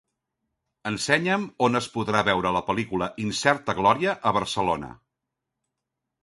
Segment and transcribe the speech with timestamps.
[0.91, 4.91] Ensenya'm on es podrà veure la pel·lícula "Incerta glòria" a Barcelona.